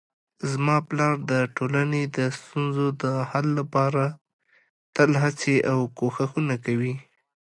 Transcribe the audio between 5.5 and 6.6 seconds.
او کوښښونه